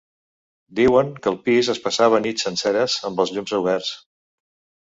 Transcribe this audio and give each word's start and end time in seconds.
Diuen 0.79 1.11
que 1.25 1.29
el 1.33 1.37
pis 1.49 1.69
es 1.75 1.81
passava 1.83 2.21
nits 2.25 2.47
senceres 2.47 2.97
amb 3.11 3.25
els 3.25 3.35
llums 3.37 3.55
oberts. 3.63 3.93